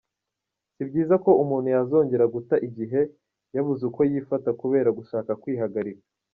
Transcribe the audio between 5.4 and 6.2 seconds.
kwihagarika.